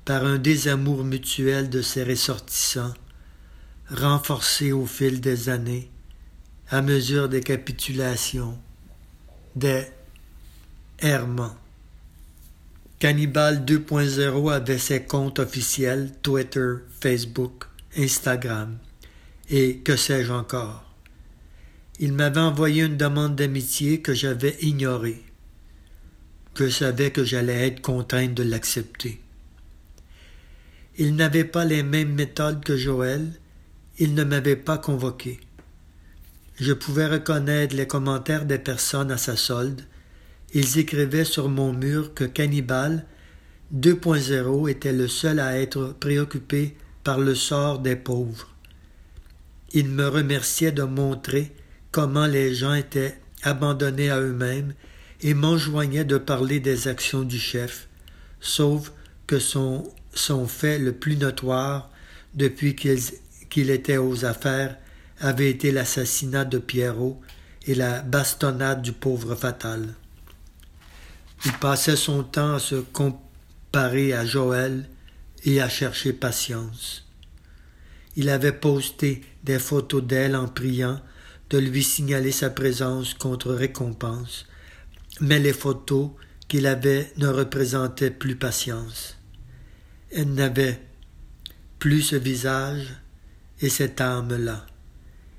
par 0.05 0.25
un 0.25 0.39
désamour 0.39 1.05
mutuel 1.05 1.71
de 1.71 1.81
ses 1.81 2.03
ressortissants 2.05 2.95
renforcé 3.91 4.73
au 4.73 4.87
fil 4.87 5.21
des 5.21 5.49
années, 5.49 5.91
à 6.69 6.83
mesure 6.83 7.29
des 7.29 7.41
capitulations, 7.41 8.59
des 9.57 9.87
errements. 11.01 11.57
Cannibal 12.99 13.65
2.0 13.65 14.53
avait 14.53 14.79
ses 14.79 15.03
comptes 15.03 15.41
officiels 15.41 16.13
Twitter, 16.23 16.75
Facebook, 17.01 17.65
Instagram 17.97 18.79
et 19.51 19.79
que 19.79 19.97
sais-je 19.97 20.33
encore. 20.33 20.85
Il 21.99 22.13
m'avait 22.13 22.41
envoyé 22.41 22.85
une 22.85 22.97
demande 22.97 23.37
d'amitié 23.37 24.01
que 24.01 24.15
j'avais 24.15 24.57
ignorée. 24.61 25.23
Je 26.55 26.69
savais 26.69 27.11
que 27.11 27.25
j'allais 27.25 27.67
être 27.67 27.81
contrainte 27.81 28.35
de 28.35 28.43
l'accepter. 28.43 29.21
Il 30.99 31.17
n'avait 31.17 31.45
pas 31.45 31.65
les 31.65 31.83
mêmes 31.83 32.15
méthodes 32.15 32.65
que 32.65 32.77
Joël, 32.77 33.33
il 33.99 34.15
ne 34.15 34.25
m'avait 34.25 34.57
pas 34.57 34.79
convoqué. 34.79 35.41
Je 36.57 36.73
pouvais 36.73 37.07
reconnaître 37.07 37.75
les 37.75 37.87
commentaires 37.87 38.45
des 38.45 38.59
personnes 38.59 39.11
à 39.11 39.19
sa 39.19 39.37
solde. 39.37 39.83
Ils 40.55 40.79
écrivaient 40.79 41.25
sur 41.25 41.49
mon 41.49 41.73
mur 41.73 42.15
que 42.15 42.25
Cannibal 42.25 43.07
2.0 43.75 44.71
était 44.71 44.93
le 44.93 45.09
seul 45.09 45.41
à 45.41 45.59
être 45.59 45.95
préoccupé 45.99 46.77
par 47.05 47.19
le 47.19 47.35
sort 47.35 47.79
des 47.79 47.97
pauvres. 47.97 48.49
Il 49.73 49.89
me 49.89 50.07
remerciait 50.09 50.73
de 50.73 50.83
montrer 50.83 51.53
comment 51.91 52.27
les 52.27 52.55
gens 52.55 52.75
étaient 52.75 53.19
abandonnés 53.43 54.11
à 54.11 54.21
eux-mêmes 54.21 54.75
et 55.23 55.35
m'enjoignait 55.35 56.05
de 56.05 56.19
parler 56.19 56.61
des 56.61 56.89
actions 56.89 57.23
du 57.23 57.39
chef, 57.39 57.89
sauf 58.41 58.93
que 59.27 59.39
son, 59.39 59.91
son 60.13 60.47
fait 60.47 60.79
le 60.79 60.93
plus 60.93 61.17
notoire 61.17 61.91
depuis 62.35 62.77
qu'il 63.53 63.69
était 63.69 63.99
aux 63.99 64.25
affaires 64.25 64.79
avait 65.21 65.51
été 65.51 65.73
l'assassinat 65.73 66.47
de 66.47 66.57
Pierrot 66.57 67.21
et 67.67 67.75
la 67.75 68.01
bastonnade 68.01 68.81
du 68.81 68.93
pauvre 68.93 69.35
fatal. 69.35 69.93
Il 71.45 71.53
passait 71.59 71.97
son 71.97 72.25
temps 72.25 72.55
à 72.55 72.59
se 72.59 72.77
comparer 72.77 74.15
à 74.15 74.25
Joël 74.25 74.89
et 75.45 75.61
à 75.61 75.69
chercher 75.69 76.15
patience. 76.15 77.07
Il 78.17 78.31
avait 78.31 78.53
posté 78.53 79.21
des 79.45 79.59
photos 79.59 80.03
d'elle 80.03 80.35
en 80.35 80.49
priant 80.49 80.99
de 81.51 81.59
lui 81.59 81.83
signaler 81.83 82.33
sa 82.33 82.49
présence 82.49 83.13
contre 83.13 83.53
récompense, 83.53 84.47
mais 85.21 85.39
les 85.39 85.53
photos 85.53 86.11
qu'il 86.49 86.67
avait 86.67 87.13
ne 87.19 87.29
représentaient 87.29 88.11
plus 88.11 88.37
patience. 88.37 89.19
Elle 90.11 90.33
n'avait 90.33 90.81
plus 91.79 92.01
ce 92.01 92.17
visage 92.17 93.02
et 93.63 93.69
cette 93.69 94.01
âme-là. 94.01 94.67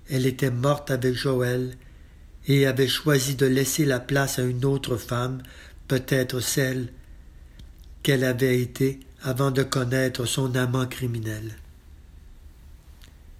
Elle 0.09 0.25
était 0.25 0.51
morte 0.51 0.89
avec 0.89 1.13
Joël 1.13 1.75
et 2.47 2.65
avait 2.65 2.88
choisi 2.88 3.36
de 3.36 3.45
laisser 3.45 3.86
la 3.86 3.99
place 3.99 4.39
à 4.39 4.43
une 4.43 4.65
autre 4.65 4.97
femme, 4.97 5.43
peut-être 5.88 6.39
celle 6.39 6.91
qu'elle 8.01 8.23
avait 8.23 8.59
été 8.59 8.99
avant 9.21 9.51
de 9.51 9.63
connaître 9.63 10.25
son 10.25 10.55
amant 10.55 10.86
criminel. 10.86 11.55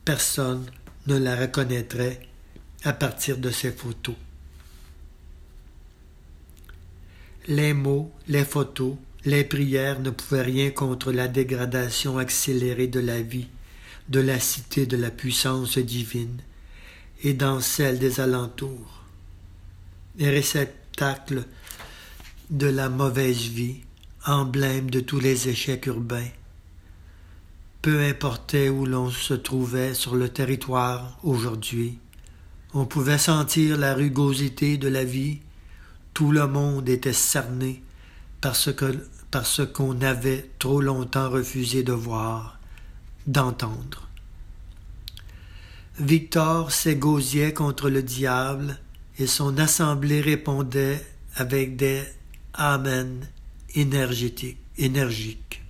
Personne 0.06 0.66
ne 1.08 1.18
la 1.18 1.36
reconnaîtrait 1.36 2.22
à 2.84 2.94
partir 2.94 3.38
de 3.38 3.50
ces 3.50 3.72
photos. 3.72 4.16
Les 7.48 7.74
mots, 7.74 8.12
les 8.28 8.46
photos, 8.46 8.96
les 9.26 9.44
prières 9.44 10.00
ne 10.00 10.10
pouvaient 10.10 10.42
rien 10.42 10.72
contre 10.72 11.12
la 11.12 11.28
dégradation 11.28 12.18
accélérée 12.18 12.88
de 12.88 13.02
la 13.02 13.22
vie, 13.22 13.48
de 14.10 14.20
la 14.20 14.40
cité 14.40 14.86
de 14.86 14.98
la 14.98 15.12
puissance 15.12 15.78
divine, 15.78 16.42
et 17.24 17.34
dans 17.34 17.60
celle 17.60 18.00
des 18.00 18.20
alentours. 18.20 19.04
Les 20.18 20.30
réceptacles 20.30 21.46
de 22.50 22.68
la 22.68 22.90
mauvaise 22.90 23.48
vie, 23.48 23.82
emblème 24.26 24.90
de 24.90 25.00
tous 25.00 25.20
les 25.20 25.50
échecs 25.50 25.86
urbains. 25.88 26.30
Peu 27.82 28.02
importait 28.02 28.70
où 28.70 28.86
l'on 28.86 29.10
se 29.10 29.34
trouvait 29.34 29.94
sur 29.94 30.16
le 30.16 30.30
territoire 30.30 31.18
aujourd'hui, 31.24 31.98
on 32.74 32.86
pouvait 32.86 33.18
sentir 33.18 33.78
la 33.78 33.94
rugosité 33.94 34.78
de 34.78 34.88
la 34.88 35.04
vie, 35.04 35.40
tout 36.14 36.32
le 36.32 36.48
monde 36.48 36.90
était 36.90 37.14
cerné 37.14 37.84
que 38.76 39.08
parce 39.32 39.62
qu'on 39.66 40.02
avait 40.02 40.50
trop 40.60 40.82
longtemps 40.82 41.30
refusé 41.30 41.84
de 41.84 41.94
voir, 41.94 42.60
d'entendre. 43.28 44.10
Victor 46.00 46.72
s'égosiait 46.72 47.54
contre 47.54 47.90
le 47.90 48.02
diable 48.02 48.80
et 49.20 49.28
son 49.28 49.58
assemblée 49.58 50.22
répondait 50.22 51.06
avec 51.36 51.76
des 51.76 52.04
Amen 52.54 53.28
énergiques. 53.76 55.62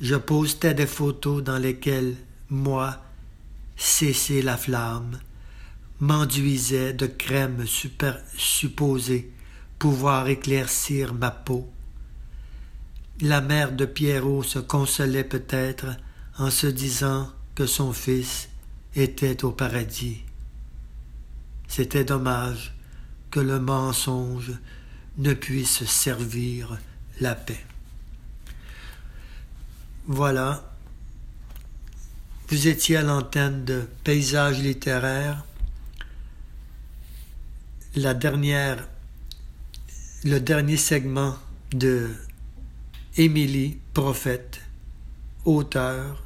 Je 0.00 0.16
postais 0.16 0.74
des 0.74 0.86
photos 0.86 1.42
dans 1.42 1.58
lesquelles 1.58 2.16
moi, 2.50 3.02
cessé 3.76 4.42
la 4.42 4.56
flamme, 4.56 5.20
m'enduisait 6.00 6.92
de 6.92 7.06
crème 7.06 7.64
supposée 8.36 9.32
pouvoir 9.78 10.28
éclaircir 10.28 11.14
ma 11.14 11.30
peau. 11.30 11.70
La 13.22 13.40
mère 13.40 13.72
de 13.72 13.86
Pierrot 13.86 14.42
se 14.42 14.58
consolait 14.58 15.24
peut-être 15.24 15.86
en 16.38 16.50
se 16.50 16.66
disant 16.66 17.32
que 17.54 17.64
son 17.64 17.94
fils 17.94 18.50
était 18.94 19.42
au 19.42 19.52
paradis. 19.52 20.20
C'était 21.66 22.04
dommage 22.04 22.74
que 23.30 23.40
le 23.40 23.58
mensonge 23.58 24.52
ne 25.16 25.32
puisse 25.32 25.84
servir 25.86 26.78
la 27.20 27.34
paix. 27.34 27.64
Voilà, 30.06 30.74
vous 32.48 32.68
étiez 32.68 32.98
à 32.98 33.02
l'antenne 33.02 33.64
de 33.64 33.88
Paysages 34.04 34.60
littéraires. 34.60 35.42
La 37.94 38.12
dernière, 38.12 38.86
le 40.22 40.38
dernier 40.38 40.76
segment 40.76 41.36
de 41.72 42.10
Émilie, 43.18 43.78
prophète, 43.94 44.60
auteur, 45.46 46.22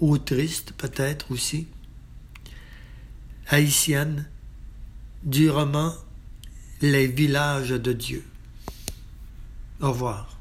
autrice 0.00 0.66
peut-être 0.76 1.32
aussi, 1.32 1.66
haïtienne, 3.48 4.28
du 5.22 5.48
roman 5.48 5.94
Les 6.82 7.06
villages 7.06 7.70
de 7.70 7.92
Dieu. 7.94 8.22
Au 9.80 9.92
revoir. 9.92 10.38